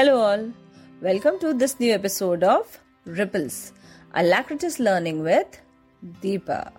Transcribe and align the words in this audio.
Hello, 0.00 0.21
all. 0.21 0.53
Welcome 1.01 1.37
to 1.39 1.53
this 1.53 1.77
new 1.77 1.91
episode 1.93 2.45
of 2.45 2.79
Ripples, 3.03 3.73
Alacritus 4.15 4.79
Learning 4.79 5.21
with 5.21 5.59
Deepa. 6.21 6.71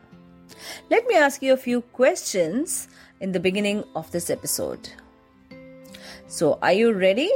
Let 0.91 1.07
me 1.07 1.17
ask 1.17 1.43
you 1.43 1.53
a 1.53 1.59
few 1.59 1.83
questions 1.83 2.88
in 3.21 3.33
the 3.33 3.38
beginning 3.38 3.85
of 3.95 4.11
this 4.12 4.30
episode. 4.30 4.88
So, 6.27 6.59
are 6.62 6.72
you 6.72 6.95
ready? 6.95 7.30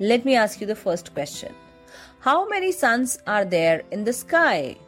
Let 0.00 0.24
me 0.24 0.36
ask 0.36 0.58
you 0.62 0.66
the 0.66 0.74
first 0.74 1.12
question 1.12 1.54
How 2.20 2.48
many 2.48 2.72
suns 2.72 3.18
are 3.26 3.44
there 3.44 3.82
in 3.90 4.04
the 4.04 4.14
sky? 4.14 4.78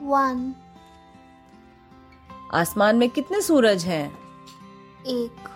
one 0.00 0.54
आसमान 2.54 2.96
में 2.96 3.08
कितने 3.10 3.40
सूरज 3.42 3.84
हैं 3.84 4.06
एक 5.06 5.48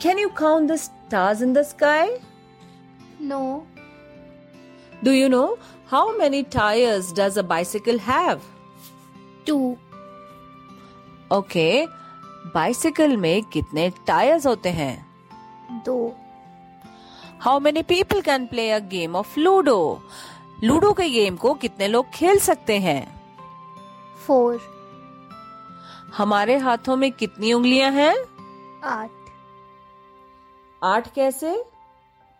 Can 0.00 0.18
you 0.18 0.30
count 0.30 0.68
the 0.68 0.78
stars 0.78 1.42
in 1.42 1.52
the 1.52 1.64
sky? 1.64 2.08
No 3.22 3.62
Do 5.04 5.12
you 5.12 5.28
know 5.28 5.58
how 5.86 6.16
many 6.18 6.42
tires 6.42 7.12
does 7.12 7.36
a 7.36 7.42
bicycle 7.42 7.98
have? 7.98 8.40
Two 9.46 9.76
Okay, 11.32 11.86
bicycle 12.54 13.16
में 13.16 13.42
कितने 13.52 13.88
tyres 14.06 14.46
होते 14.46 14.70
हैं? 14.80 14.94
दो 15.84 16.14
How 17.44 17.58
many 17.58 17.82
people 17.82 18.22
can 18.22 18.46
play 18.48 18.70
a 18.70 18.80
game 18.80 19.16
of 19.22 19.36
Ludo? 19.36 19.78
Ludo 20.64 20.92
के 20.98 21.08
game 21.10 21.36
को 21.36 21.52
कितने 21.62 21.86
लोग 21.88 22.10
खेल 22.14 22.38
सकते 22.40 22.78
हैं 22.80 23.00
फोर 24.26 24.60
हमारे 26.16 26.56
हाथों 26.58 26.96
में 26.96 27.10
कितनी 27.12 27.52
उंगलियाँ 27.52 27.90
हैं 27.92 28.14
आठ 28.84 29.10
आठ 30.84 31.12
कैसे? 31.14 31.50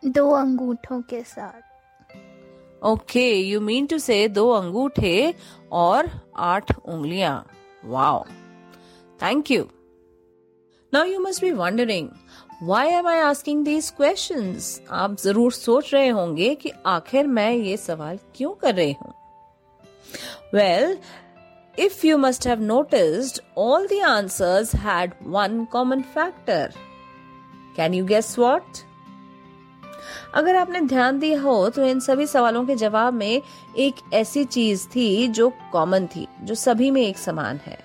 दो 0.02 0.30
अंगूठों 0.30 1.00
के 1.02 1.22
साथ। 1.24 2.84
ओके 2.86 3.28
यू 3.32 3.60
मीन 3.60 3.86
टू 3.86 3.98
से 3.98 4.16
दो 4.28 4.48
अंगूठे 4.50 5.34
और 5.72 6.10
आठ 6.36 6.72
उंगलियाँ। 6.78 7.46
Wow 7.84 8.24
thank 9.22 9.50
you 9.50 9.64
now 10.92 11.04
you 11.04 11.20
must 11.20 11.42
be 11.42 11.50
wondering 11.52 12.08
why 12.62 12.88
am 12.88 13.08
I 13.08 13.18
asking 13.20 13.64
these 13.64 13.90
questions 13.96 14.80
आप 14.92 15.16
ज़रूर 15.20 15.52
सोच 15.52 15.92
रहे 15.94 16.08
होंगे 16.08 16.54
कि 16.54 16.72
आखिर 16.86 17.26
मैं 17.26 17.52
ये 17.52 17.76
सवाल 17.76 18.18
क्यों 18.36 18.52
कर 18.54 18.74
रही 18.74 18.94
हूँ? 19.02 19.12
Well 20.54 20.98
if 21.78 22.02
you 22.04 22.16
must 22.22 22.44
have 22.44 22.60
noticed, 22.66 23.38
all 23.56 23.86
the 23.92 24.00
answers 24.08 24.68
had 24.82 25.14
one 25.36 25.54
common 25.70 26.04
factor. 26.16 26.66
Can 27.78 27.94
you 27.94 28.04
guess 28.06 28.38
what? 28.38 28.80
अगर 30.34 30.56
आपने 30.56 30.80
ध्यान 30.80 31.18
दिया 31.18 31.40
हो 31.40 31.70
तो 31.70 31.84
इन 31.84 32.00
सभी 32.00 32.26
सवालों 32.26 32.64
के 32.66 32.76
जवाब 32.76 33.14
में 33.14 33.42
एक 33.76 33.94
ऐसी 34.12 34.44
चीज़ 34.44 34.86
थी 34.88 35.28
जो 35.28 35.52
कॉमन 35.72 36.06
थी, 36.06 36.26
जो 36.42 36.54
सभी 36.54 36.90
में 36.90 37.02
एक 37.02 37.18
समान 37.18 37.56
है। 37.56 37.78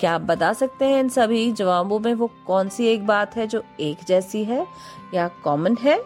क्या 0.00 0.14
आप 0.14 0.20
बता 0.20 0.52
सकते 0.52 0.84
हैं 0.84 1.00
इन 1.00 1.08
सभी 1.08 1.52
जवाबों 1.52 1.98
में 1.98 2.14
वो 2.14 2.30
कौन 2.46 2.68
सी 2.68 2.86
एक 2.86 3.06
बात 3.06 3.36
है 3.36 3.46
जो 3.46 3.62
एक 3.80 3.98
जैसी 4.08 4.44
है 4.44 4.66
या 5.14 5.28
कॉमन 5.28 5.76
है? 5.76 5.98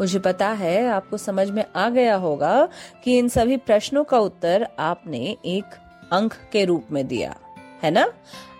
मुझे 0.00 0.18
पता 0.18 0.48
है, 0.48 0.88
आपको 0.88 1.16
समझ 1.16 1.50
में 1.50 1.64
आ 1.76 1.88
गया 1.88 2.16
होगा 2.16 2.68
कि 3.04 3.18
इन 3.18 3.28
सभी 3.28 3.56
प्रश्नों 3.56 4.04
का 4.04 4.18
उत्तर 4.18 4.66
आपने 4.78 5.36
एक 5.44 5.64
अंक 6.12 6.34
के 6.52 6.64
रूप 6.64 6.86
में 6.92 7.06
दिया, 7.06 7.36
है 7.82 7.90
ना? 7.90 8.12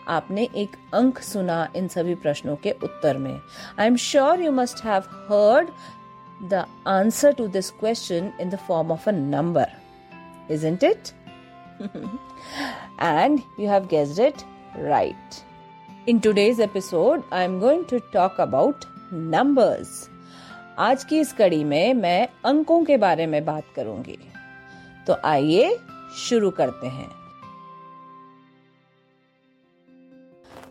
आपने 0.09 0.48
एक 0.62 0.77
अंक 0.95 1.19
सुना 1.23 1.67
इन 1.77 1.89
सभी 1.89 2.15
प्रश्नों 2.25 2.56
के 2.56 2.70
उत्तर 2.83 3.19
में 3.19 3.34
I 3.34 3.87
am 3.87 3.97
sure 4.07 4.41
you 4.42 4.53
must 4.53 4.84
have 4.84 5.03
heard 5.31 5.69
the 6.51 6.65
answer 6.89 7.33
to 7.33 7.47
this 7.59 7.70
question 7.81 8.33
in 8.41 8.51
the 8.51 8.59
form 8.69 8.92
of 8.92 9.09
a 9.09 9.12
number 9.12 9.79
isn't 10.51 10.83
it? 10.83 11.13
and 12.98 13.42
you 13.57 13.69
have 13.69 13.89
guessed 13.89 14.19
it 14.19 14.45
right. 14.77 15.45
In 16.07 16.20
today's 16.20 16.61
episode, 16.61 17.23
I 17.30 17.42
am 17.42 17.61
going 17.61 17.85
to 17.86 18.01
talk 18.13 18.39
about 18.39 18.86
numbers. 19.13 20.08
आज 20.79 21.05
की 21.05 21.19
इस 21.20 21.33
कड़ी 21.33 21.63
में 21.64 21.95
मैं 21.95 22.29
अंकों 22.45 22.85
के 22.85 22.97
बारे 22.97 23.27
में 23.27 23.45
बात 23.45 23.64
करूँगी 23.77 24.19
तो 25.07 25.17
आइए 25.24 25.77
शुरू 26.19 26.51
करते 26.51 26.86
हैं 26.86 27.08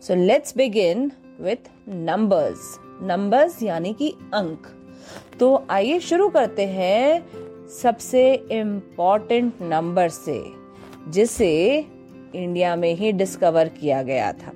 so 0.02 0.14
let's 0.16 0.56
begin 0.56 1.10
with 1.40 1.70
numbers 1.88 2.78
numbers 3.02 3.62
यानी 3.62 3.92
कि 3.92 4.14
अंक. 4.34 4.66
तो 5.40 5.64
आइए 5.70 5.98
शुरू 6.00 6.28
करते 6.28 6.66
हैं 6.66 7.68
सबसे 7.72 8.22
इंपॉर्टेंट 8.52 9.60
नंबर 9.62 10.08
से, 10.08 10.42
जिसे 11.08 11.52
इंडिया 12.34 12.74
में 12.76 12.94
ही 12.94 13.12
डिस्कवर 13.12 13.68
किया 13.70 14.02
गया 14.02 14.32
था. 14.32 14.52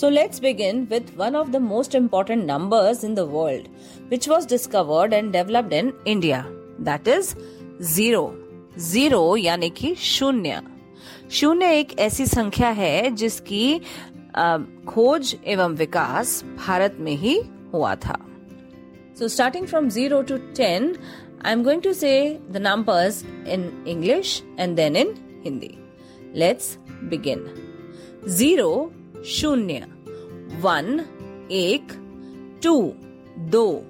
So 0.00 0.08
let's 0.08 0.40
begin 0.40 0.82
with 0.90 1.16
one 1.18 1.36
of 1.36 1.50
the 1.50 1.56
most 1.56 1.94
important 1.94 2.44
numbers 2.44 3.04
in 3.04 3.14
the 3.14 3.20
world 3.30 3.68
which 4.10 4.28
was 4.28 4.48
discovered 4.48 5.12
and 5.12 5.32
developed 5.32 5.72
in 5.72 5.92
India 6.06 6.44
that 6.80 7.08
is 7.08 7.34
zero 7.84 8.32
zero 8.78 9.36
यानी 9.36 9.70
कि 9.70 9.94
शून्य. 9.94 10.60
शून्य 11.30 11.72
एक 11.78 11.98
ऐसी 11.98 12.26
संख्या 12.26 12.68
है 12.70 13.10
जिसकी 13.10 13.80
खोज 14.86 15.36
एवं 15.46 15.74
विकास 15.74 16.44
भारत 16.66 16.96
में 17.00 17.12
ही 17.12 17.42
हुआ 17.74 17.94
था। 17.94 18.18
So 19.18 19.28
starting 19.28 19.66
from 19.66 19.88
zero 19.88 20.22
to 20.22 20.36
ten 20.36 20.96
I 21.44 21.52
am 21.52 21.62
going 21.64 21.82
to 21.82 21.92
say 21.92 22.40
the 22.50 22.56
numbers 22.56 23.24
in 23.24 23.84
English 23.88 24.42
and 24.58 24.76
then 24.76 24.96
in 24.96 25.14
Hindi 25.44 25.78
let's 26.34 26.78
begin 27.04 27.48
zero 28.28 28.92
शून्य 29.26 29.86
वन 30.60 31.04
एक 31.50 31.92
टू 32.62 32.92
दो 33.38 33.84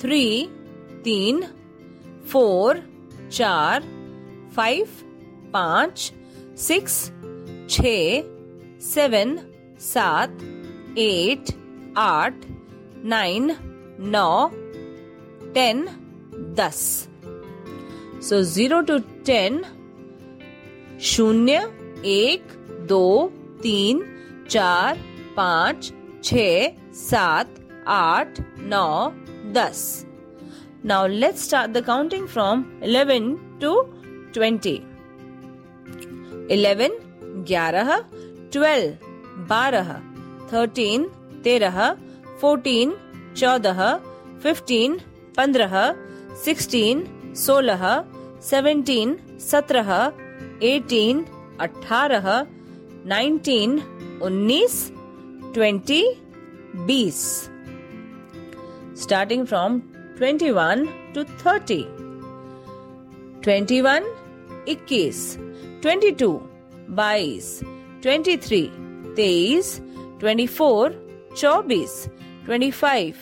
थ्री 0.00 0.48
तीन 1.04 1.44
फोर 2.28 2.82
चार 3.32 3.82
फाइव 4.56 4.86
पाँच 5.52 6.12
सिक्स 6.58 7.04
छ 7.70 7.82
सेवन 8.80 9.38
सात, 9.80 10.42
एट, 10.98 11.50
आठ, 11.98 12.46
नाइन, 13.04 13.50
नौ, 14.00 14.50
टेन, 15.54 15.86
दस। 16.58 17.08
सो 18.28 18.42
ज़ीरो 18.42 18.80
टू 18.80 18.98
टेन 19.26 19.62
शून्य, 21.02 21.58
एक, 22.06 22.52
दो, 22.88 23.32
तीन, 23.62 24.02
चार, 24.50 24.98
पाँच, 25.36 25.92
छ, 26.24 26.34
सात, 26.94 27.54
आठ, 27.88 28.40
नौ, 28.58 29.10
दस। 29.54 30.06
Now 30.86 31.06
let's 31.06 31.44
start 31.44 31.70
the 31.70 31.84
counting 31.84 32.26
from 32.28 32.64
eleven 32.84 33.34
to 33.60 33.80
twenty 34.34 34.74
eleven 36.54 36.96
ग्यारह 37.48 37.96
ट्वेल्व 38.52 39.13
बारह 39.50 39.92
थर्टीन 40.52 41.04
तेरह 41.44 41.78
फोर्टीन 42.40 42.96
चौदह 43.36 43.80
फिफ्टीन 44.42 44.98
पंद्रह 45.36 45.74
सिक्सटीन 46.44 47.04
सोलह 47.36 47.84
सेवेंटीन 48.50 49.16
सत्रह 49.40 49.90
एटीन 50.72 51.24
अठारह 51.60 52.28
नाइनटीन 53.12 53.80
उन्नीस 54.22 54.76
ट्वेंटी 55.54 56.02
बीस। 56.86 57.20
Starting 59.02 59.46
from 59.46 59.78
twenty 60.18 60.50
one 60.58 60.86
to 61.14 61.24
thirty 61.42 61.82
twenty 63.44 63.80
one 63.80 64.04
इक्कीस। 64.68 65.18
ट्वेंटी 65.82 66.10
टू 66.22 66.30
बाईस। 67.00 67.58
ट्वेंटी 68.02 68.36
थ्री 68.46 68.62
तेईस 69.16 69.76
ट्वेंटी 70.20 70.46
फोर 70.46 71.00
चौबीस 71.36 72.04
ट्वेंटी 72.44 72.70
फाइव 72.70 73.14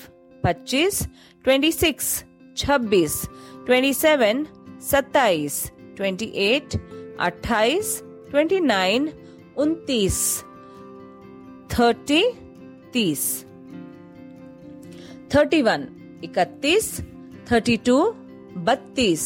पच्चीस 0.44 1.02
ट्वेंटी 1.44 1.72
सिक्स 1.72 2.08
छब्बीस 2.56 3.20
ट्वेंटी 3.66 3.92
सेवन 3.94 4.44
सत्ताईस 4.90 5.62
ट्वेंटी 5.96 6.30
एट 6.46 6.76
अट्ठाईस 7.20 7.98
ट्वेंटी 8.30 8.60
नाइन 8.60 9.08
उनतीस 9.62 10.18
थर्टी 11.72 12.22
तीस। 12.92 13.24
थर्टी 15.34 15.62
वन 15.62 15.86
इकतीस 16.24 16.88
थर्टी 17.50 17.76
टू 17.86 17.98
बत्तीस 18.66 19.22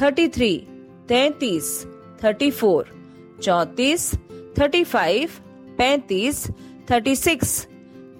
थर्टी 0.00 0.28
थ्री 0.36 0.56
तैतीस 1.08 1.66
थर्टी 2.24 2.50
फोर 2.50 2.92
चौतीस 3.42 4.10
थर्टी 4.58 4.82
फाइव 4.84 5.30
पैंतीस, 5.78 6.46
थर्टी 6.90 7.16
सिक्स, 7.16 7.66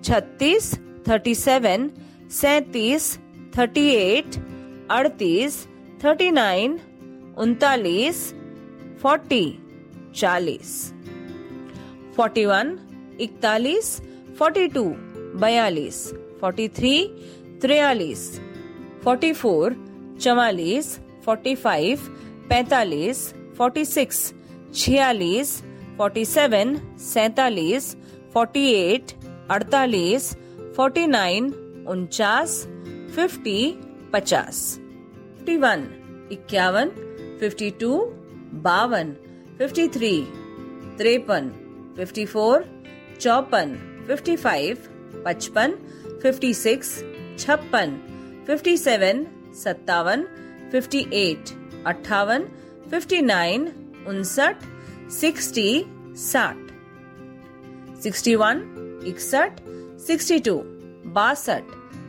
छत्तीस, 0.05 0.75
थर्टी 1.09 1.35
सेवन, 1.35 1.91
सैतीस, 2.31 3.19
थर्टी 3.59 3.87
एट, 3.89 4.37
अड़तीस, 4.91 5.67
थर्टी 6.05 6.31
नाइन, 6.31 6.79
उनतालीस, 7.39 8.33
फोर्टी, 9.03 9.45
चालीस। 10.17 10.73
फोर्टी 12.17 12.45
वन, 12.47 12.79
इकतालीस, 13.21 14.01
फोर्टी 14.39 14.67
टू, 14.69 14.85
बयालीस, 15.41 15.99
फोर्टी 16.41 16.69
थ्री, 16.69 16.97
त्रियालीस, 17.61 18.41
फोर्टी 19.05 19.33
फोर, 19.33 19.77
चवालीस, 20.21 20.99
फोर्टी 21.25 21.55
फाइव, 21.55 21.99
पैतालीस, 22.49 23.29
फोर्टी 23.59 23.85
सिक्स, 23.85 24.33
छियालीस 24.75 25.63
फोर्टी 25.99 26.25
सेवन 26.25 26.75
सैतालीस 27.01 27.95
फोर्टी 28.33 28.65
एट 28.73 29.13
अड़तालीस 29.57 30.33
फोर्टी 30.77 31.07
नाइन 31.07 31.53
उनचास 31.89 32.57
फिफ्टी 33.17 33.59
पचास 34.13 34.63
फिफ्टी 35.37 35.57
वन 35.65 35.85
इक्यावन 36.33 36.89
फिफ्टी 37.41 37.71
टू 37.81 37.93
बावन 38.65 39.13
फिफ्टी 39.59 39.87
थ्री 39.97 40.13
तिरपन 40.99 41.51
फिफ्टी 41.97 42.25
फोर 42.27 42.65
चौपन 43.21 43.77
फिफ्टी 44.09 44.37
फाइव 44.37 44.91
पचपन 45.27 45.79
फिफ्टी 46.23 46.53
सिक्स 46.55 46.99
छप्पन 47.39 47.97
फिफ्टी 48.47 48.77
सेवन 48.79 49.25
सत्तावन 49.65 50.27
फिफ्टी 50.73 51.07
एट 51.23 51.57
अट्ठावन 51.87 52.47
फिफ्टी 52.91 53.21
नाइन 53.23 53.73
उनसठ 54.09 54.73
सिक्सटी 55.11 55.85
साठ। 56.17 56.57
सिक्सटी 58.03 58.35
वन, 58.35 58.63
इकसठ, 59.07 59.61
सिक्सटी 60.07 60.39
टू, 60.39 60.63
बासठ, 61.07 61.63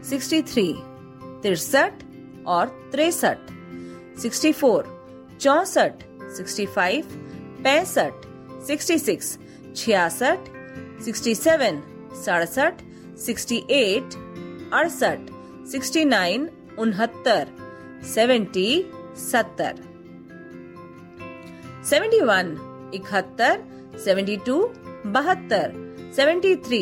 सिक्सटी 0.04 0.42
थ्री, 0.42 0.76
तिरसठ 1.44 2.04
और 2.46 2.68
तिरसठ। 2.92 3.38
सिक्सटी 4.20 4.52
फोर, 4.52 4.84
चौसठ, 5.42 6.04
सिक्सटी 6.22 6.66
फाइव, 6.66 7.06
पैंसठ, 7.64 8.14
सिक्सटी 8.68 8.98
सिक्स, 9.00 9.38
छियासठ, 9.76 10.40
सिक्सटी 11.04 11.36
सेवन, 11.36 11.82
सड़सठ, 12.26 12.74
सिक्सटी 13.18 13.64
एट, 13.70 14.16
अड़सठ, 14.74 15.20
सिक्सटी 15.72 16.06
नाइन, 16.06 16.50
उनहत्तर, 16.80 17.48
सेवेंटी 18.04 18.86
सत्तर। 19.18 19.76
सेवेंटी 21.90 22.22
वन 22.22 22.56
इकहत्तर, 22.98 23.64
सेवेंटी 24.04 24.38
टू, 24.46 24.58
बहत्तर, 25.16 25.72
सेवेंटी 26.16 26.56
थ्री, 26.66 26.82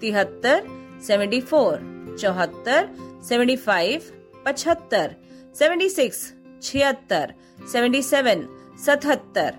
तिहत्तर, 0.00 0.66
सेवेंटी 1.06 1.40
फोर, 1.50 1.78
चौहत्तर, 2.20 2.88
सेवेंटी 3.28 3.56
फाइव, 3.56 4.00
पचहत्तर, 4.46 5.14
सेवेंटी 5.58 5.88
सिक्स, 5.88 6.32
छिहत्तर, 6.62 7.32
सेवेंटी 7.72 8.02
सेवन, 8.02 8.46
सतहत्तर, 8.84 9.54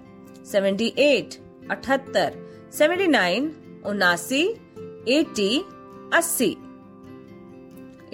सेवेंटी 0.52 0.94
एट, 0.98 1.40
अठहत्तर, 1.72 2.34
सेवेंटी 2.78 3.08
नाइन, 3.08 3.52
उनासी, 3.86 4.44
एटी, 5.18 5.52
अस्सी, 6.14 6.50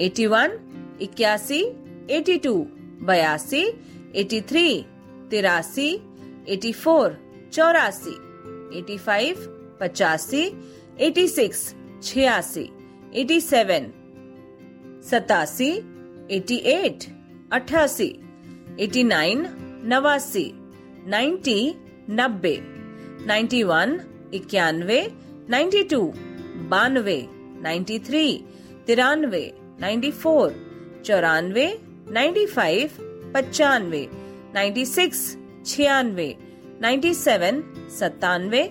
एटी 0.06 0.25
वन, 0.27 0.57
इक्यासी, 1.01 1.62
एटी 2.18 2.38
टू, 2.44 2.53
बयासी, 3.07 3.63
एटी 4.15 4.42
थ्री, 4.50 4.68
तिरासी, 5.31 5.89
एटी 6.50 6.71
फोर 6.74 7.18
चौरासी 7.53 8.15
एटी 8.77 8.97
फाइव 9.05 9.45
पचासी 9.81 10.43
एटी 11.07 11.27
सिक्स 11.27 11.61
छियासी 12.03 12.65
एटी 13.21 13.39
सेवन 13.41 13.89
सतासी 15.09 15.71
एटी 16.35 16.55
एट 16.73 17.03
अठासी 17.57 18.11
एटी 18.83 19.03
नाइन 19.03 19.45
नवासी 19.93 20.49
नाइन्टी 21.13 21.59
नब्बे 22.19 22.55
नाइन्टी 23.27 23.61
वन 23.71 23.97
इक्यानवे 24.33 25.01
नाइन्टी 25.49 25.83
टू 25.91 26.01
बानवे 26.71 27.21
नाइन्टी 27.61 27.97
थ्री 28.07 28.25
तिरानवे 28.87 29.41
नाइन्टी 29.79 30.11
फोर 30.21 30.51
चौरानवे 31.05 31.65
नाइन्टी 32.17 32.45
फाइव 32.55 33.01
पचानवे 33.35 34.05
नाइन्टी 34.53 34.85
सिक्स 34.85 35.21
छियानवे 35.65 36.29
नाइन्टी 36.82 37.14
सेवन 37.14 37.62
सत्तानवे 37.98 38.62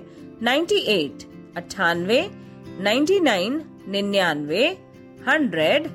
नाइन्टी 0.49 0.79
एट 0.99 1.27
अट्ठानवे 1.57 2.21
नाइन्टी 2.89 3.19
नाइन 3.31 3.61
निन्यानवे 3.95 4.63
हंड्रेड 5.27 5.89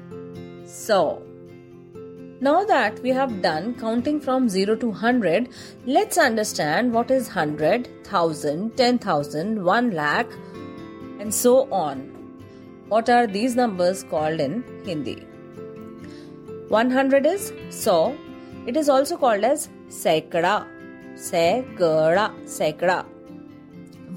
सौ 0.83 1.01
Now 2.41 2.63
that 2.65 3.01
we 3.05 3.11
have 3.11 3.43
done 3.43 3.75
counting 3.75 4.21
from 4.21 4.49
0 4.49 4.77
to 4.77 4.91
100, 4.91 5.49
let's 5.87 6.17
understand 6.17 6.93
what 6.93 7.11
is 7.11 7.27
100, 7.27 7.89
1000, 8.05 8.77
10,000, 8.77 9.65
1 9.65 9.91
lakh, 9.91 10.31
and 11.19 11.35
so 11.35 11.55
on. 11.73 12.05
What 12.89 13.11
are 13.11 13.27
these 13.27 13.57
numbers 13.57 14.05
called 14.05 14.39
in 14.39 14.63
Hindi? 14.85 15.17
100 16.69 17.27
is 17.27 17.53
so. 17.71 18.17
It 18.67 18.77
is 18.77 18.89
also 18.89 19.17
called 19.17 19.43
as 19.43 19.69
Sekada. 19.89 20.65
सैकड़ा 21.29 22.29
सैकड़ा 22.57 22.99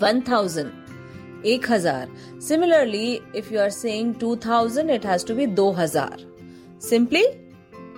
one 0.01 0.21
thousand 0.29 1.45
एक 1.53 1.71
हजार 1.71 2.09
similarly 2.47 3.07
if 3.35 3.51
you 3.51 3.59
are 3.59 3.69
saying 3.77 4.15
two 4.21 4.35
thousand 4.45 4.89
it 4.91 5.05
has 5.05 5.25
to 5.27 5.35
be 5.35 5.45
दो 5.61 5.71
हजार 5.79 6.25
simply 6.89 7.25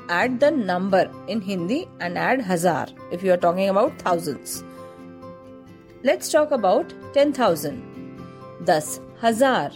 add 0.09 0.39
the 0.39 0.51
number 0.51 1.09
in 1.27 1.41
Hindi 1.41 1.87
and 1.99 2.17
add 2.17 2.41
hazar 2.41 2.87
if 3.11 3.23
you 3.23 3.31
are 3.33 3.37
talking 3.37 3.69
about 3.69 3.97
thousands. 3.99 4.63
Let's 6.03 6.29
talk 6.29 6.51
about 6.51 6.93
10,000. 7.13 7.81
Das 8.65 8.99
hazar. 9.21 9.71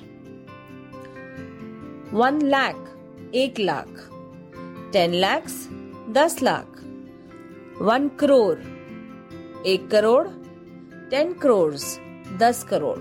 1 2.11 2.39
lakh, 2.49 2.75
1 3.31 3.57
lakh. 3.59 3.87
10 4.91 5.19
lakhs, 5.21 5.69
10 6.13 6.41
lakh. 6.41 6.67
1 7.79 8.09
crore, 8.17 8.59
एक 9.64 9.88
crore, 9.90 10.28
10 11.10 11.34
crores, 11.38 12.00
10 12.38 12.64
crore, 12.64 13.00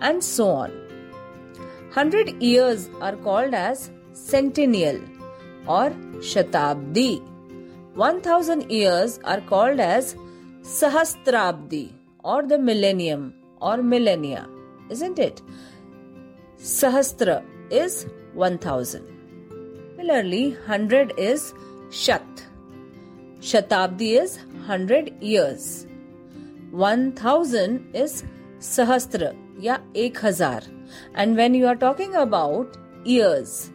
and 0.00 0.22
so 0.22 0.48
on. 0.48 0.70
100 1.94 2.42
years 2.42 2.88
are 3.00 3.16
called 3.16 3.54
as 3.54 3.90
centennial 4.12 5.00
or 5.66 5.90
shatabdi. 6.30 7.22
1000 7.94 8.70
years 8.70 9.18
are 9.24 9.40
called 9.40 9.80
as 9.80 10.14
sahasrabdi 10.62 11.92
or 12.22 12.42
the 12.42 12.58
millennium 12.58 13.34
or 13.60 13.76
millennia, 13.82 14.48
isn't 14.90 15.18
it? 15.18 15.42
Sahasra 16.58 17.42
is 17.70 18.06
1000. 18.34 19.02
Similarly, 19.96 20.50
100 20.66 21.14
is 21.18 21.52
shat 21.90 22.46
शताब्दी 23.44 24.10
is 24.18 24.38
hundred 24.68 25.10
years 25.22 25.64
one 26.74 27.10
thousand 27.24 27.96
is 27.96 28.22
सहस्त्र 28.66 29.32
या 29.62 29.78
एक 29.96 30.24
हज़ार. 30.24 30.62
And 31.18 31.36
when 31.36 31.54
you 31.54 31.66
are 31.68 31.74
talking 31.76 32.14
about 32.16 32.76
years 33.08 33.70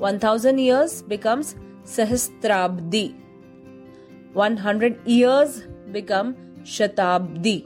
one 0.00 0.18
thousand 0.24 0.58
years 0.60 1.02
becomes 1.08 1.54
सहस्त्राब्दी 1.96 3.06
one 4.36 4.58
hundred 4.58 4.98
years 5.08 5.62
become 5.92 6.34
शताब्दी 6.68 7.62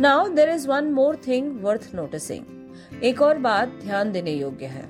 now 0.00 0.28
there 0.34 0.48
is 0.50 0.68
one 0.68 0.90
more 0.92 1.16
thing 1.26 1.52
worth 1.64 1.94
noticing 1.94 3.04
एक 3.04 3.22
और 3.22 3.38
बात 3.38 3.78
ध्यान 3.82 4.12
देने 4.12 4.32
योग्य 4.32 4.66
है. 4.66 4.88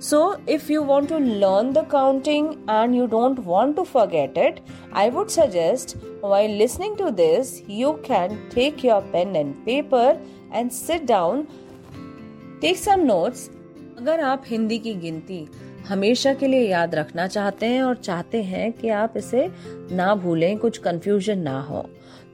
So, 0.00 0.36
if 0.46 0.68
you 0.68 0.82
want 0.82 1.08
to 1.08 1.18
learn 1.18 1.72
the 1.72 1.82
counting 1.84 2.64
and 2.68 2.94
you 2.94 3.06
don't 3.06 3.38
want 3.44 3.76
to 3.76 3.84
forget 3.84 4.36
it, 4.36 4.60
I 4.92 5.08
would 5.08 5.30
suggest 5.30 5.96
while 6.20 6.48
listening 6.48 6.96
to 6.96 7.10
this, 7.10 7.62
you 7.66 8.00
can 8.02 8.38
take 8.50 8.82
your 8.82 9.00
pen 9.00 9.36
and 9.36 9.64
paper 9.64 10.18
and 10.52 10.72
sit 10.72 11.06
down, 11.06 11.46
take 12.60 12.78
some 12.78 13.06
notes. 13.06 13.48
अगर 13.98 14.20
आप 14.20 14.44
हिंदी 14.46 14.78
की 14.78 14.94
गिनती 14.94 15.46
हमेशा 15.88 16.32
के 16.34 16.46
लिए 16.46 16.68
याद 16.68 16.94
रखना 16.94 17.26
चाहते 17.26 17.66
हैं 17.66 17.82
और 17.82 17.96
चाहते 17.96 18.42
हैं 18.42 18.72
कि 18.72 18.88
आप 18.88 19.16
इसे 19.16 19.48
ना 19.96 20.14
भूलें 20.14 20.56
कुछ 20.58 20.78
कंफ्यूजन 20.78 21.38
ना 21.38 21.60
हो 21.62 21.84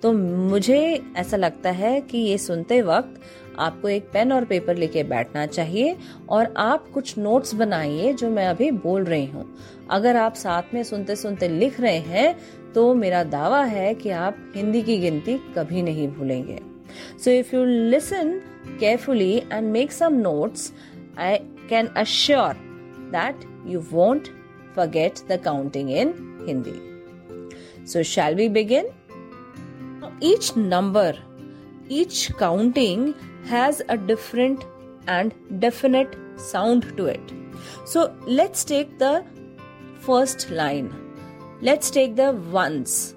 तो 0.03 0.13
मुझे 0.13 0.79
ऐसा 1.17 1.37
लगता 1.37 1.71
है 1.71 2.01
कि 2.01 2.19
ये 2.19 2.39
सुनते 2.39 2.81
वक्त 2.83 3.21
आपको 3.59 3.89
एक 3.89 4.09
पेन 4.13 4.33
और 4.33 4.45
पेपर 4.45 4.77
लेके 4.77 5.03
बैठना 5.03 5.47
चाहिए 5.47 5.97
और 6.29 6.53
आप 6.59 6.89
कुछ 6.95 7.17
नोट्स 7.19 7.55
बनाइए 7.55 8.13
जो 8.13 8.31
मैं 8.31 8.47
अभी 8.47 8.71
बोल 8.85 9.05
रही 9.05 9.27
हूँ 9.27 9.45
अगर 9.91 10.17
आप 10.17 10.35
साथ 10.35 10.75
में 10.75 10.83
सुनते 10.85 11.17
सुनते 11.17 11.49
लिख 11.49 11.81
रहे 11.81 11.99
हैं 11.99 12.73
तो 12.75 12.93
मेरा 12.95 13.23
दावा 13.25 13.63
है 13.65 13.93
कि 13.95 14.11
आप 14.11 14.39
हिंदी 14.57 14.83
की 14.83 14.99
गिनती 14.99 15.39
कभी 15.57 15.83
नहीं 15.83 16.09
भूलेंगे 16.09 16.59
so 17.25 17.31
if 17.31 17.55
you 17.57 17.65
listen 17.65 18.41
carefully 18.81 19.35
and 19.53 19.71
make 19.73 19.93
some 19.93 20.21
notes 20.21 20.73
I 21.19 21.39
can 21.69 21.87
assure 21.97 22.65
that 23.13 23.45
you 23.67 23.83
won't 23.93 24.33
forget 24.75 25.23
the 25.29 25.39
counting 25.39 25.89
in 25.91 26.13
Hindi. 26.47 26.81
So, 27.85 28.03
shall 28.03 28.35
we 28.35 28.49
begin? 28.49 28.87
Each 30.21 30.57
number, 30.57 31.17
each 31.89 32.31
counting 32.37 33.15
has 33.49 33.83
a 33.89 33.97
different 33.97 34.65
and 35.07 35.35
definite 35.59 36.17
sound 36.37 36.97
to 36.97 37.07
it. 37.07 37.33
So, 37.85 38.15
let's 38.27 38.65
take 38.65 38.99
the 38.99 39.25
first 40.01 40.51
line. 40.51 40.95
Let's 41.61 41.91
take 41.91 42.17
the 42.17 42.33
ones. 42.33 43.15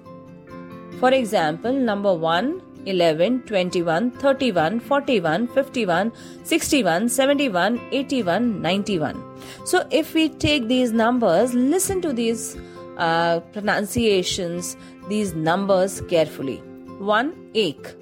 For 0.98 1.12
example, 1.12 1.72
number 1.72 2.12
1, 2.14 2.62
11, 2.86 3.42
21, 3.42 4.10
31, 4.12 4.80
41, 4.80 5.48
51, 5.48 6.12
61, 6.44 7.08
71, 7.08 7.80
81, 7.92 8.62
91. 8.62 9.22
So, 9.64 9.86
if 9.90 10.14
we 10.14 10.28
take 10.28 10.68
these 10.68 10.92
numbers, 10.92 11.54
listen 11.54 12.00
to 12.02 12.12
these 12.12 12.56
uh, 12.96 13.40
pronunciations, 13.52 14.76
these 15.08 15.34
numbers 15.34 16.00
carefully. 16.02 16.58
1, 16.98 17.50
8, 17.54 17.96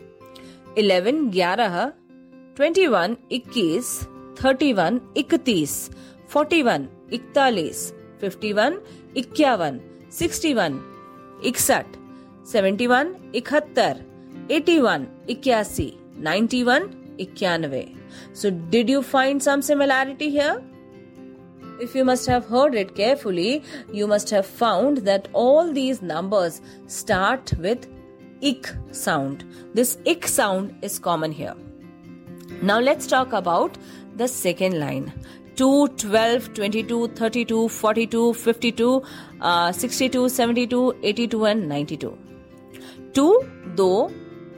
11, 0.76 1.32
11, 1.32 1.99
21, 2.60 3.16
21, 3.30 4.06
31, 4.36 5.00
31, 5.14 5.88
41, 6.26 6.90
41, 7.08 7.92
51, 8.18 8.80
51, 9.14 9.80
61, 10.10 10.82
61, 11.40 11.96
71, 12.44 13.16
71, 13.32 14.04
81, 14.50 15.08
81, 15.26 15.96
91, 16.18 17.16
91. 17.16 17.96
So, 18.34 18.50
did 18.50 18.90
you 18.90 19.02
find 19.02 19.42
some 19.42 19.62
similarity 19.62 20.28
here? 20.28 20.62
If 21.80 21.94
you 21.94 22.04
must 22.04 22.26
have 22.26 22.44
heard 22.44 22.74
it 22.74 22.94
carefully, 22.94 23.62
you 23.90 24.06
must 24.06 24.28
have 24.28 24.44
found 24.44 24.98
that 25.06 25.28
all 25.32 25.72
these 25.72 26.02
numbers 26.02 26.60
start 26.88 27.54
with 27.54 27.88
ik 28.42 28.68
sound. 28.90 29.46
This 29.72 29.96
ik 30.04 30.26
sound 30.26 30.74
is 30.82 30.98
common 30.98 31.32
here. 31.32 31.56
Now 32.62 32.80
let's 32.80 33.06
talk 33.06 33.32
about 33.32 33.78
the 34.16 34.28
second 34.28 34.78
line. 34.78 35.12
2, 35.56 35.88
12, 35.88 36.54
22, 36.54 37.08
32, 37.08 37.68
42, 37.68 38.34
52, 38.34 39.02
uh, 39.40 39.72
62, 39.72 40.28
72, 40.28 40.94
82 41.02 41.44
and 41.44 41.68
92. 41.68 42.18
2, 43.12 43.50
2, 43.76 44.10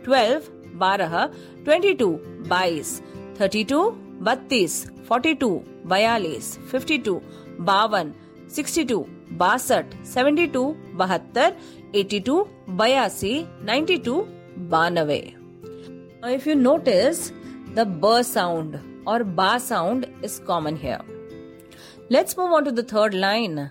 12, 0.04 0.50
12, 0.76 1.30
22, 1.64 2.20
22, 2.46 3.02
32, 3.34 3.96
32, 4.24 4.86
42, 5.04 5.64
42, 5.84 6.58
52, 6.70 7.22
52, 7.66 8.14
62, 8.48 9.06
62, 9.28 9.96
72, 10.02 10.76
72, 10.94 11.56
82, 11.94 12.48
82, 12.74 13.48
92, 13.64 14.26
92. 14.68 15.34
Now 16.22 16.28
if 16.28 16.46
you 16.46 16.54
notice, 16.54 17.32
the 17.76 17.84
b 17.86 18.22
sound 18.22 18.72
or 19.06 19.24
ba 19.24 19.58
sound 19.58 20.06
is 20.22 20.38
common 20.40 20.76
here. 20.76 21.00
Let's 22.10 22.36
move 22.36 22.52
on 22.52 22.64
to 22.66 22.72
the 22.72 22.82
third 22.82 23.14
line. 23.14 23.70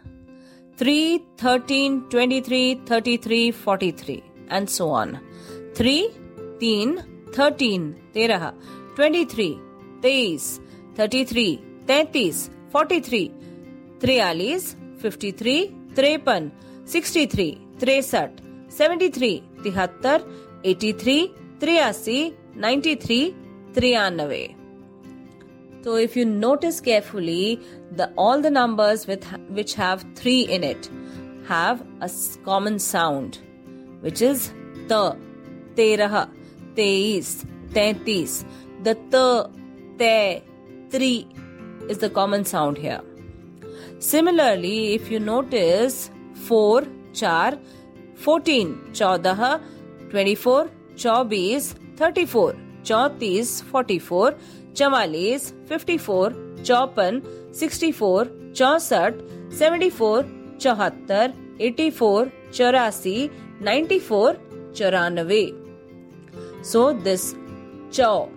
3, 0.78 1.24
13, 1.38 2.10
23, 2.10 2.82
33, 2.86 3.52
43 3.52 4.24
and 4.50 4.70
so 4.70 4.90
on. 4.90 5.20
3, 5.76 6.10
3, 6.60 6.98
13, 7.34 7.96
13, 8.16 8.42
23, 8.96 9.60
23, 10.02 10.60
33, 10.96 11.62
33, 11.86 12.34
43, 12.72 13.32
43, 14.00 14.76
53, 15.00 15.76
53, 15.96 16.52
63, 16.86 17.68
63, 17.78 18.02
73, 18.02 18.42
73, 18.70 19.44
83, 20.64 21.34
83, 21.62 22.34
93, 22.56 23.36
93. 23.76 24.56
So 25.84 25.96
if 25.96 26.16
you 26.16 26.26
notice 26.26 26.80
carefully, 26.80 27.60
the 27.92 28.12
all 28.18 28.42
the 28.42 28.52
numbers 28.52 29.08
with 29.08 29.24
which 29.50 29.74
have 29.76 30.06
3 30.16 30.42
in 30.42 30.64
it 30.64 30.90
have 31.48 31.82
a 32.02 32.10
common 32.46 32.78
sound 32.80 33.40
which 34.02 34.22
is 34.22 34.52
ta, 34.88 35.16
terah, 35.76 36.30
teis, 36.76 37.46
taitis. 37.74 38.44
The 38.84 38.96
ta, 39.12 39.50
te, 40.90 41.28
is 41.90 41.98
the 42.00 42.10
common 42.10 42.46
sound 42.46 42.78
here. 42.78 43.02
Similarly, 44.00 44.94
if 44.94 45.12
you 45.12 45.20
notice 45.20 46.10
4, 46.34 46.84
4, 47.14 47.60
14, 48.16 48.94
14, 48.94 49.60
24, 50.10 50.70
24, 50.98 51.62
34, 51.96 52.56
चौंतीस 52.86 53.62
forty 53.72 54.00
four 54.10 54.38
चवालीस 54.78 55.52
fifty 55.70 55.98
four 56.08 56.36
चौपन 56.66 57.22
sixty 57.60 57.92
four 58.02 58.36
चौसठ 58.58 59.24
seventy 59.60 59.90
four 60.00 60.30
चौहत्तर 60.62 61.34
eighty 61.70 61.90
four 62.00 62.32
चौरासी 62.54 63.18
ninety 63.70 64.00
four 64.10 64.38
चौरानवे 64.78 65.44
So 66.64 66.94
this 66.94 67.36
chaw 67.92 68.28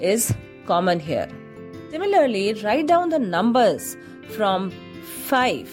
is 0.00 0.32
common 0.66 0.98
here. 0.98 1.28
Similarly, 1.90 2.54
write 2.62 2.86
down 2.86 3.10
the 3.10 3.18
numbers 3.18 3.96
from 4.30 4.70
5, 5.26 5.68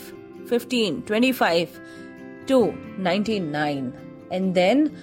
15, 0.48 1.03
25 1.03 1.79
to 2.48 2.74
99 2.98 3.94
and 4.32 4.53
then 4.53 4.98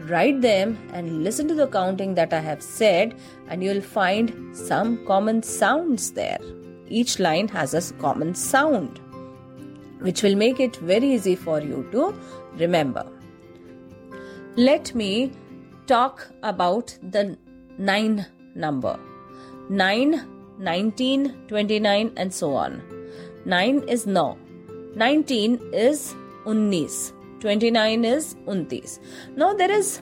write 0.00 0.40
them 0.40 0.78
and 0.92 1.24
listen 1.24 1.48
to 1.48 1.54
the 1.54 1.66
counting 1.66 2.14
that 2.14 2.32
I 2.32 2.40
have 2.40 2.62
said, 2.62 3.14
and 3.48 3.62
you'll 3.62 3.80
find 3.80 4.56
some 4.56 5.04
common 5.06 5.42
sounds 5.42 6.12
there. 6.12 6.38
Each 6.88 7.18
line 7.18 7.48
has 7.48 7.74
a 7.74 7.94
common 7.94 8.34
sound, 8.34 9.00
which 10.00 10.22
will 10.22 10.36
make 10.36 10.60
it 10.60 10.76
very 10.76 11.14
easy 11.14 11.36
for 11.36 11.60
you 11.60 11.86
to 11.92 12.14
remember. 12.56 13.06
Let 14.56 14.94
me 14.94 15.32
talk 15.86 16.28
about 16.42 16.96
the 17.02 17.36
9 17.78 18.26
number 18.54 18.98
9, 19.70 20.26
19, 20.58 21.46
29, 21.46 22.12
and 22.16 22.32
so 22.32 22.54
on. 22.54 22.82
9 23.44 23.80
is 23.88 24.06
no, 24.06 24.38
19 24.94 25.60
is 25.72 26.14
unnis. 26.46 27.12
29 27.40 28.04
is 28.04 28.34
untis. 28.46 28.98
Now 29.36 29.52
there 29.54 29.70
is 29.70 30.00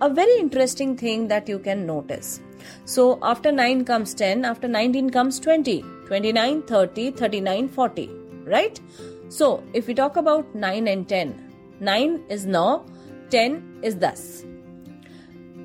a 0.00 0.08
very 0.08 0.38
interesting 0.38 0.96
thing 0.96 1.28
that 1.28 1.48
you 1.48 1.58
can 1.58 1.86
notice. 1.86 2.40
So 2.84 3.18
after 3.22 3.52
9 3.52 3.84
comes 3.84 4.14
10, 4.14 4.44
after 4.44 4.68
19 4.68 5.10
comes 5.10 5.40
20, 5.40 5.82
29, 6.06 6.62
30, 6.62 7.10
39, 7.12 7.68
40, 7.68 8.10
right? 8.44 8.80
So 9.28 9.62
if 9.74 9.86
we 9.86 9.94
talk 9.94 10.16
about 10.16 10.54
9 10.54 10.88
and 10.88 11.08
10, 11.08 11.78
9 11.80 12.24
is 12.28 12.46
no, 12.46 12.84
10 13.30 13.80
is 13.82 13.96
thus. 13.96 14.44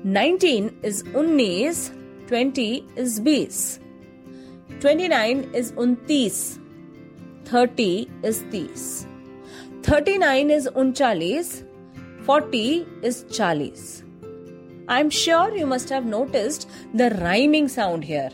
19 0.04 0.78
is 0.82 1.02
unnis, 1.02 1.90
20 2.28 2.84
is 2.96 3.20
bis. 3.20 3.80
29 4.80 5.50
is 5.54 5.72
untis, 5.72 6.58
30 7.44 8.10
is 8.22 8.44
tis. 8.50 9.06
39 9.86 10.50
is 10.50 10.68
39, 10.74 11.64
40 12.24 12.86
is 13.02 13.24
40. 13.30 14.02
I'm 14.88 15.10
sure 15.10 15.56
you 15.56 15.64
must 15.64 15.88
have 15.90 16.04
noticed 16.04 16.68
the 16.92 17.10
rhyming 17.20 17.68
sound 17.68 18.02
here. 18.02 18.30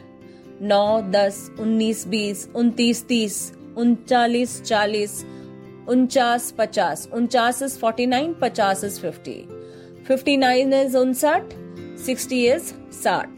9, 0.60 1.12
10, 1.12 1.76
19, 1.76 2.34
20, 2.54 2.94
29, 3.04 3.96
30, 4.06 4.46
39, 5.84 6.40
40, 6.56 6.56
49, 6.56 7.62
is 7.62 7.76
49, 7.76 8.34
50 8.36 8.62
is 8.86 8.98
50. 8.98 9.48
59 10.04 10.72
is 10.72 10.92
59, 10.94 11.98
60 11.98 12.46
is 12.46 12.74
sat. 12.88 13.28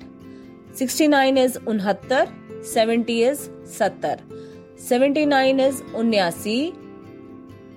69 0.71 1.37
is 1.37 1.59
69, 1.67 2.29
70 2.63 3.23
is 3.25 3.51
70. 3.65 4.23
79 4.77 5.59
is 5.59 5.79
79, 5.79 6.84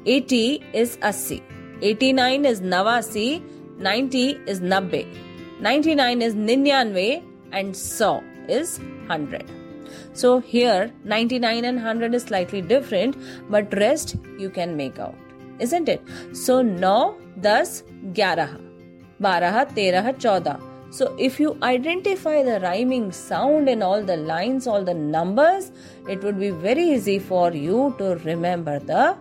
80 0.07 0.63
is 0.73 0.97
80. 1.03 1.43
89 1.81 2.45
is 2.45 2.61
Navasi. 2.61 3.43
90 3.77 4.39
is 4.47 4.61
Nabbe. 4.61 5.05
99 5.59 6.21
is 6.21 6.33
Ninyanve. 6.33 7.23
And 7.51 7.75
so 7.75 8.23
is 8.47 8.79
100. 8.79 9.51
So 10.13 10.39
here 10.39 10.91
99 11.03 11.65
and 11.65 11.77
100 11.77 12.15
is 12.15 12.23
slightly 12.23 12.61
different, 12.61 13.17
but 13.49 13.73
rest 13.73 14.15
you 14.37 14.49
can 14.49 14.77
make 14.77 14.97
out. 14.97 15.15
Isn't 15.59 15.89
it? 15.89 16.01
So 16.33 16.61
9, 16.61 17.13
10, 17.41 17.65
11, 18.15 19.13
12, 19.19 19.69
13, 19.75 20.03
14, 20.13 20.61
So 20.89 21.15
if 21.19 21.39
you 21.39 21.57
identify 21.61 22.43
the 22.43 22.59
rhyming 22.61 23.11
sound 23.11 23.67
in 23.67 23.81
all 23.81 24.01
the 24.01 24.15
lines, 24.15 24.67
all 24.67 24.83
the 24.83 24.93
numbers, 24.93 25.71
it 26.07 26.23
would 26.23 26.39
be 26.39 26.51
very 26.51 26.83
easy 26.91 27.19
for 27.19 27.51
you 27.51 27.93
to 27.97 28.15
remember 28.23 28.79
the 28.79 29.17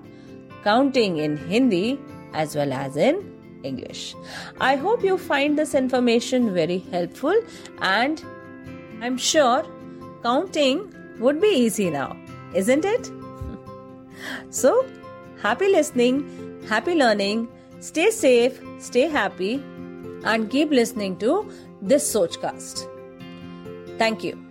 counting 0.67 1.19
in 1.19 1.37
Hindi 1.37 1.99
as 2.33 2.57
well 2.57 2.73
as 2.73 2.97
in 2.97 3.23
English. 3.63 4.15
I 4.61 4.77
hope 4.77 5.05
you 5.05 5.17
find 5.19 5.59
this 5.59 5.75
information 5.75 6.53
very 6.55 6.79
helpful 6.93 7.41
and 7.81 8.23
I'm 9.01 9.17
sure 9.17 9.65
counting 10.23 10.93
would 11.21 11.41
be 11.41 11.49
easy 11.49 11.91
now, 11.91 12.17
isn't 12.55 12.85
it? 12.85 13.11
so, 14.51 14.87
happy 15.43 15.69
listening, 15.69 16.25
happy 16.69 16.95
learning, 16.95 17.49
stay 17.81 18.11
safe, 18.11 18.61
stay 18.79 19.09
happy, 19.09 19.55
and 20.25 20.51
keep 20.51 20.71
listening 20.71 21.17
to 21.19 21.51
this 21.81 22.13
Sochcast. 22.13 22.89
Thank 23.99 24.25
you. 24.25 24.46